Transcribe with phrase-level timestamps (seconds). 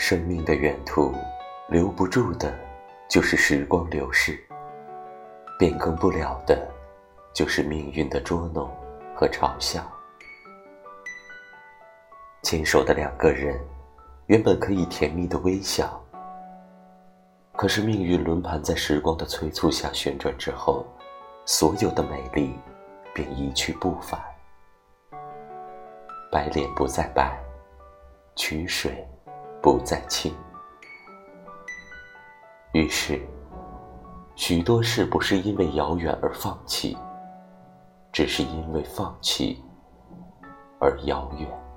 [0.00, 1.14] 生命的远途，
[1.68, 2.50] 留不住的，
[3.06, 4.32] 就是时光流逝；
[5.58, 6.66] 变更不了的，
[7.34, 8.66] 就是命运的捉弄
[9.14, 9.86] 和嘲笑。
[12.42, 13.60] 牵手的两个人，
[14.24, 16.02] 原本可以甜蜜的微笑，
[17.52, 20.86] 可是命运轮盘在时光的催促下旋转之后，
[21.44, 22.58] 所有的美丽
[23.12, 24.18] 便一去不返。
[26.32, 27.38] 白脸不再白，
[28.34, 29.06] 曲水
[29.62, 30.34] 不再轻。
[32.72, 33.20] 于是，
[34.36, 36.96] 许多事不是因为遥远而放弃，
[38.12, 39.62] 只是因为放弃
[40.80, 41.69] 而遥远。